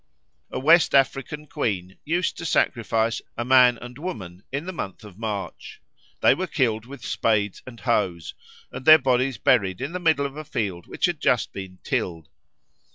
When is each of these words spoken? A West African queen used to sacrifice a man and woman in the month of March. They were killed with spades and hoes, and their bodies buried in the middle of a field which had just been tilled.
A 0.49 0.57
West 0.57 0.95
African 0.95 1.45
queen 1.45 1.99
used 2.05 2.35
to 2.39 2.43
sacrifice 2.43 3.21
a 3.37 3.45
man 3.45 3.77
and 3.77 3.99
woman 3.99 4.41
in 4.51 4.65
the 4.65 4.73
month 4.73 5.03
of 5.03 5.19
March. 5.19 5.79
They 6.21 6.33
were 6.33 6.47
killed 6.47 6.87
with 6.87 7.05
spades 7.05 7.61
and 7.67 7.79
hoes, 7.81 8.33
and 8.71 8.85
their 8.85 8.97
bodies 8.97 9.37
buried 9.37 9.79
in 9.79 9.91
the 9.91 9.99
middle 9.99 10.25
of 10.25 10.37
a 10.37 10.43
field 10.43 10.87
which 10.87 11.05
had 11.05 11.21
just 11.21 11.53
been 11.53 11.77
tilled. 11.83 12.29